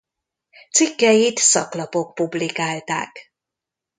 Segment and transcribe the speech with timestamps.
[0.71, 3.33] Cikkeit szaklapok publikálták.